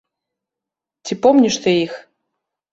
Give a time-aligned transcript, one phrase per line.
[1.05, 1.93] Ці помніш ты іх?